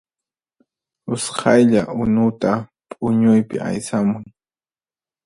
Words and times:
Usqhaylla 1.13 1.81
unuta 2.03 2.51
p'uñuypi 2.89 3.55
aysamuy 3.67 4.25